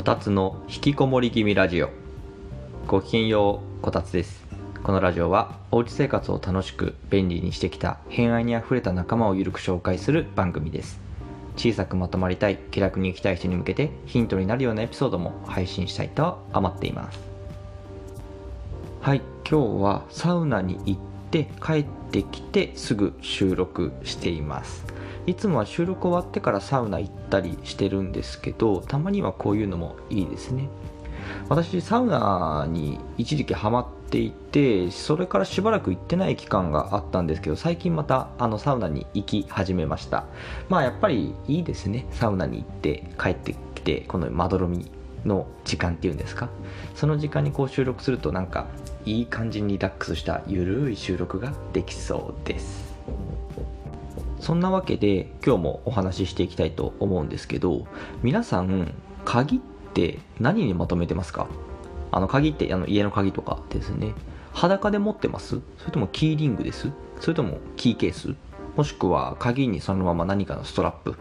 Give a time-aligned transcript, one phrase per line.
[0.00, 1.90] こたつの引きこもり気味ラジオ。
[2.86, 4.46] ごきげんようこたつです。
[4.82, 10.98] このラジオはおうち生活を楽しく便利にしてきた偏愛にあふれた仲間をゆるく紹介する番組です。
[11.58, 17.20] 小さくまとまりたい気楽に生きたい人に向けてヒントになるようなエピソードも配信したいと思っています。
[19.02, 24.82] はい今日はサウナに行って帰ってきてすぐ収録しています。
[25.30, 30.68] いつもは収録終わってからサウナ行ったりしてるんですけどたまにはこういうのもいいですね。
[31.48, 40.24] 私サウナに一時期ハマっていてそれからしばらく行ってない期間があったんですけど最近またあのサウナに行き始めました。
[40.68, 42.06] まあやっぱりいいですね。
[42.10, 44.90] サウナに行って帰ってきてこのまどろみ
[45.24, 46.48] の時間っていうんですか。
[46.96, 48.66] その時間にこう収録するとなんか
[49.04, 52.89] いい感じにリラックスしたゆるい収録ができそうです。
[54.40, 57.86] そんなわけで今日もお話ししていきたいと思うんですけど
[58.22, 58.92] 皆さん
[59.24, 59.60] 鍵っ
[59.92, 61.46] て何にまとめてますか？
[62.10, 64.14] あの鍵ってあの家の鍵とかですね。
[64.52, 65.60] 裸で持ってます？
[65.78, 66.90] それともキーリングです？
[67.20, 68.34] それともキーケース？
[68.76, 71.16] もしくは鍵にそのまま何かのストラップ？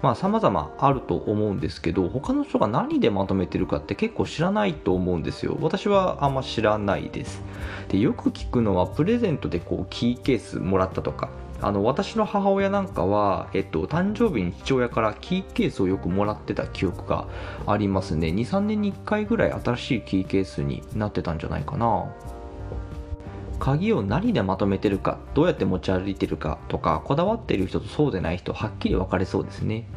[0.00, 5.56] まあ様々あると思うんですけど他の人が何でまとめてるかって結構知らないと思うんですよ。
[5.60, 7.42] 私はあんま知らないです。
[7.88, 11.28] でよく聞くのはプレゼントでこうキーケースもらったとか
[11.60, 17.26] あの私の母親なんかは、えっと、誕生日に父親からキーケースをよくもらってた記憶が
[17.66, 18.28] ありますね。
[18.28, 22.12] 23年に1回ぐらい新しいキーケースになってたんじゃないかな。
[23.58, 29.88] 鍵を何でまとめてるかどうやって持ち歩いてるかとかこだわっている人とそうでない人はっきり分かれそうですね。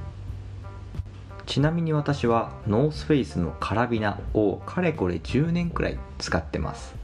[1.46, 7.01] ちなみに私はノースフェイスのカラビナをかれこれ10年くらい使ってます。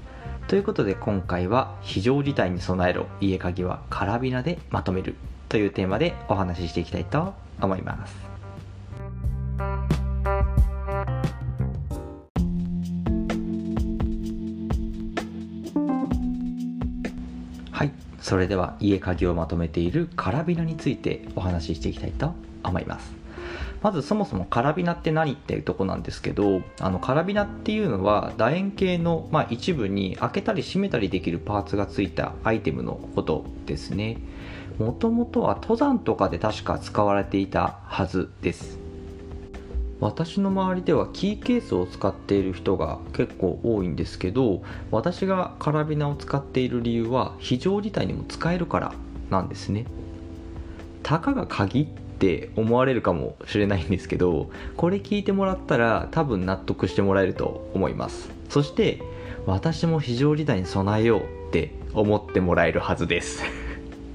[0.47, 5.15] ということで今回は非常事態に備えろ家鍵はカラビナでまとめる
[5.49, 8.15] というテーマでお話ししていきたいと思います。
[17.71, 17.91] はい
[18.21, 23.27] それでは家鍵をまとめているカラビナについてお話ししていきたいと思います。
[23.82, 34.17] まずそもそもカラビナって何っていうとこなんですけどあのカラビナっていうのは楕円形の、まあ、一部に開けたり閉めたりできるパーツがついたアイテムのことですね。
[34.80, 38.77] もともとは登山とかで確か使われていたはずです。
[39.99, 44.61] 私の周りではキーケースを使っている人が結構多いんですけど
[44.92, 48.93] 私がカラビナを使っている理由は非常事態にも使えるから
[49.32, 49.86] なんですね。
[51.02, 51.87] たかが鍵
[52.17, 58.32] って思われるかもしれないんですけどこれ聞いてもらったら多分納得してもらえると思います。
[58.50, 59.04] そして
[59.45, 63.44] 私も非常事態に備えようって思ってもらえるはずです。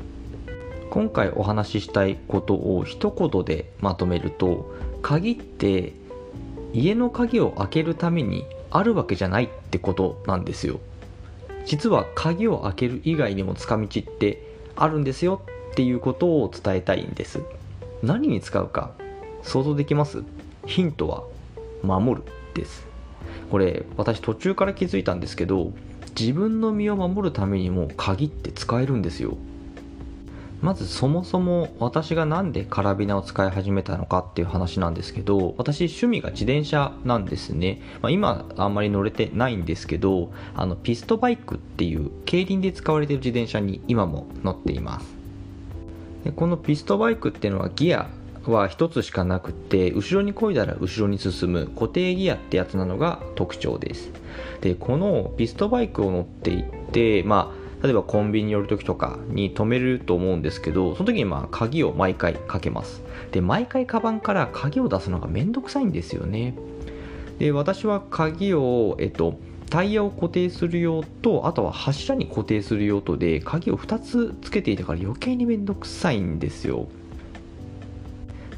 [0.91, 5.93] 今回お話ししたいことを一言でまとめると鍵って
[6.75, 10.81] 家の鍵を開けるためにあるわけじゃないってことなんですよ。
[11.65, 14.43] 実は鍵を開ける以外にも近道って
[14.75, 15.41] あるんですよ
[15.71, 17.41] っていうことを伝えたいんです。
[18.03, 18.93] 何に使うか
[19.43, 20.25] 想像できます？
[20.67, 21.25] ヒントは
[21.83, 22.23] 守る
[22.55, 22.87] です。
[23.51, 25.73] これ私途中から気づいたんですけど
[26.19, 29.37] 自分の身を守るためにも鍵って使えるんですよ。
[30.61, 45.22] まずそもそも私が何でカラビナを使い始めたのかっていう話なんですけど私趣味が自転車なんですね、まあ、今あんまり乗れてないんですけどあのピストバイクっていう競輪で使われてる自転車に今も乗っています。
[46.25, 48.09] でこのピストバイクっていうのはギア
[48.47, 54.11] は1つしかなくて後ろに漕いだら後ろに進む固定ギアってやつなのが特徴です。
[54.61, 63.03] でこのピストバイクを乗っていってまあ例えばコンビニに寄る時とかに止めると思うんですけどその時にまあ鍵を毎回かけます。
[63.33, 66.55] で毎回カバンから鍵を出すのがめんどくさいんですよね。
[67.39, 69.39] で私は鍵をえっと
[69.73, 76.89] タイヤを固定する用とあとは柱に固定する用途で鍵を2つつけていたから余計にめんどくさいんですよ。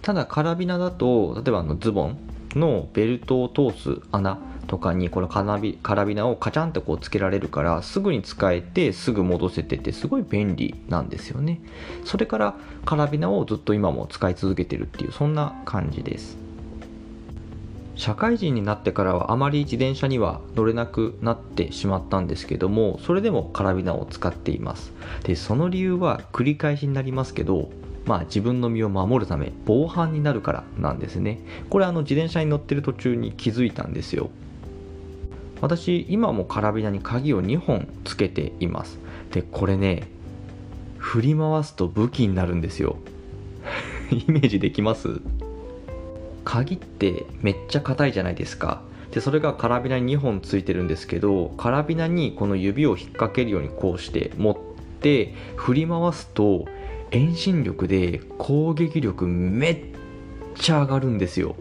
[0.03, 2.19] ただカラビナだと例えばあのズボン
[2.57, 11.61] のベルトを通す穴とかにこのカラビカラビナをカチャンとこうつけられるからすぐに使えてすぐ戻せててすごい便利なんですよね。
[12.05, 16.37] それからカラビナをずっと今も使い続けてるっていうそんな感じです。
[17.97, 24.93] 社会人になってからはあまり自転車には乗れなくなってしまったんですけどもそれでもカラビナを使っています。
[25.23, 27.71] でその理由は繰り返しになりますけど
[28.05, 31.41] まあ自分の身を守るため防犯になるからなんですね。
[31.71, 34.31] これあの自転車に乗ってる途中に気づいたんですよ。
[35.61, 38.99] 私今もカラビナに鍵を2本つけています。
[39.31, 40.09] でこれね
[40.99, 42.97] 振り回すと武器になるんですよ。
[44.11, 45.21] イメージできます？
[46.45, 48.83] 鍵ってめっちゃ硬いじゃないですか。
[49.11, 54.57] でそれがカラビナに2本ついてるんですけどカラビナにこの指を引っ掛けるようにこうして持っ
[55.01, 56.67] て振り回すと
[57.11, 59.85] 遠心力で攻撃力めっ
[60.57, 61.55] ちゃ上がるんですよ。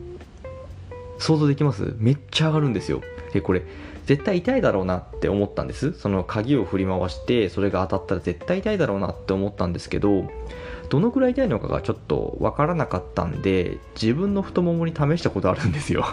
[1.20, 1.94] 想像できます？
[1.98, 3.02] めっちゃ上がるんですよ。
[3.34, 3.62] でこれ
[4.08, 5.94] 絶対痛いだろうなって思ったんです。
[5.94, 10.28] その鍵を振り回してそれが当たったら絶対痛いだろうなって思ったんですけど
[10.94, 16.06] どのくらい痛いのかがちょっとわからなかったんで自分の太ももに試したことあるんですよ。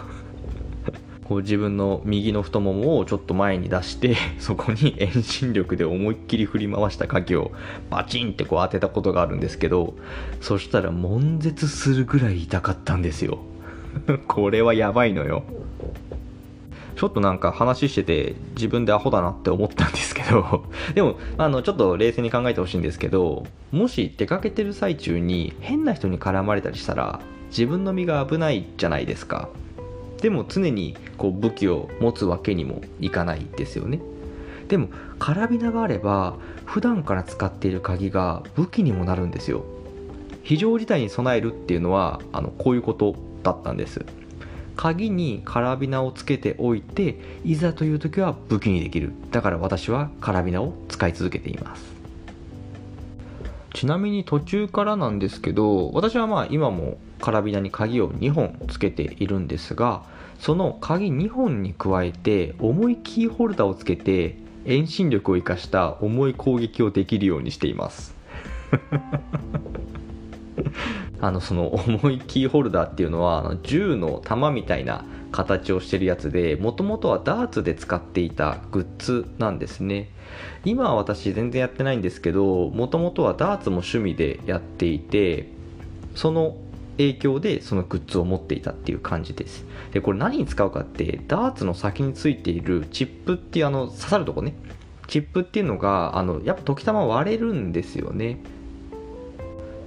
[1.29, 7.53] こう自分の右の太ももをちょっと前に出して そこに遠心力で思いっきり振り回した鍵を
[7.91, 9.97] バチンってこう当てたことがあるんですけど
[10.41, 13.41] そしたら悶絶するぐらい痛かったんですよ。
[14.29, 15.43] これはやばいのよ。
[17.01, 29.49] ちょっとなんか話してて自分でアホだなって思ったんですけど でもあのちょっと冷静に考えてほしいんですけどもし出かけてる最中に変な人に絡まれたりしたら自分の身が危ないじゃないですか。
[30.21, 34.03] でも常にこう武器を持つわけにもいかないですよね。
[34.69, 34.89] でも
[35.19, 36.35] カラビナがあれば
[36.67, 39.65] 普段から使っている鍵が武器にもなるんですよ。
[40.43, 44.05] 非常事態に備えるっていうのはあのこういうことだったんです。
[44.77, 49.13] 鍵にカラビナをつけておいていざという時は武器にできる。
[49.31, 52.01] だから私はカラビナを使い続けています。
[53.75, 60.03] ちなみに途中からなんですけど私はまあ今もカラビナに鍵を2本つけているんですが
[60.39, 68.15] その鍵2本に加えて重いキーホルダーをつけて遠心力を生かした重い攻撃をできるようにしています。
[71.21, 80.11] あのその 重いキーホルダーっていうのは銃の弾みたいな形をしてるやつでもともとはダーツで使っていたグッズなんですね。
[80.65, 85.49] 今は私全然やってないんですけどもともとはダーツも趣味でやっていて
[86.15, 86.57] その
[86.97, 89.65] 影響でそのグッズを持っていたっていう感じです。
[89.93, 94.55] でこれ何に使うかってダーツの先についているチップっていうあの刺さるとこね。
[95.07, 98.39] チップっていうのがあのやっぱ時たま割れるんですよね。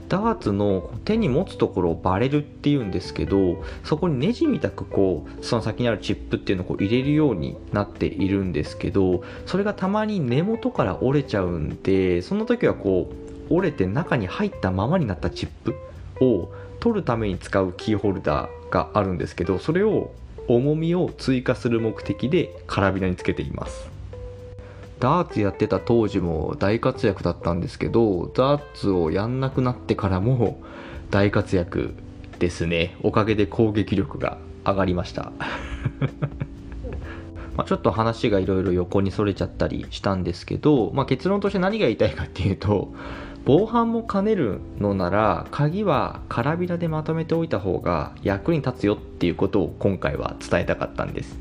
[0.09, 13.09] ダーツの手に持つところをバレルっていうんですけどそこにネジみたくこうその先にあるチップっていうのをこう入れるようになっているんですけどそれがたまに根元から折れちゃうんでその時はこ
[13.49, 15.75] う折れて中に入ったままになったチップ
[16.23, 20.11] を取るために使うキーホルダーがあるんですけどそれを
[20.47, 23.92] 重みを追加する目的でカラビナにつけています。
[25.03, 30.61] ダーツやってた当時も大活躍だったんですけどダーツをやんなくなってからも
[31.11, 31.93] 大活躍
[32.39, 32.95] ですね。
[33.03, 35.33] おかげで攻撃力が上がりました。
[37.57, 42.93] まちょっと話がいろいろ横にそれちゃったりしたんですけど、まあ、結論として何が言いたいかっていうと
[43.43, 51.37] 防犯も兼ねるのなら鍵はカラビナでまとめておいた方が役に立つよっていうことを今回は伝えたかったんです。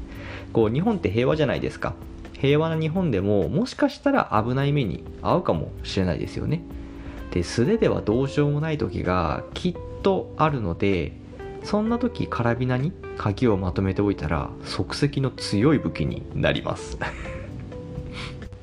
[0.53, 1.94] こう日本って平和じゃないですか。
[2.43, 6.61] 平和な日本でももしかしたら危ない目に遭うかもしれないですよね
[7.31, 11.12] で素手ではどうしようもない時がきっとあるので
[11.62, 16.99] そんな時カラビナに鍵をまとめておいたら即席の強い武器になります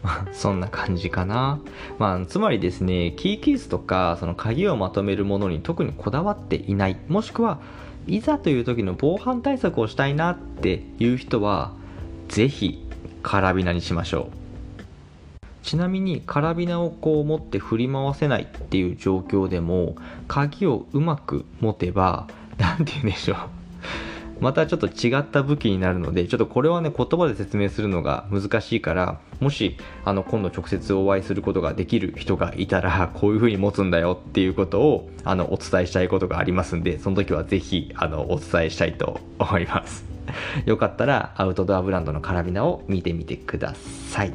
[0.33, 1.59] そんな感じかな。
[1.99, 6.97] まあ、つまりですね、キーケースとか、その鍵をまとめるものに特にこだわっていない。
[7.09, 7.59] もしくは、
[8.07, 11.73] いざという時の防犯対策をしたいなっていう人は、
[12.29, 12.88] ぜひ
[13.23, 15.63] カラビナにしましょう。
[15.63, 19.95] ちなみにカラビナをこう持って振り回せないっていう状況でも
[20.27, 23.37] 鍵をうまく持てば何て言うんでしょう。
[24.39, 40.18] またちょっと違った武器になるのでちょっとこれはね言葉で説明するのが難しいからもしあの今度直接お会いすることができる人がいたらこういう風に持つんだよっていうことをあのお伝えしたいことがありますんでその時は是非あのお伝えしたいと思います。
[40.65, 44.33] よかったらアウトドアブランドのカラビナを見てみてください。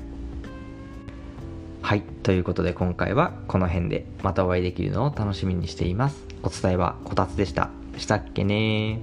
[1.83, 2.03] はい。
[2.23, 6.25] ということで今回はこの辺でまたお会いできるのを楽しみにしています。
[6.43, 7.71] お伝えはこたつでした。
[7.97, 9.01] したっけね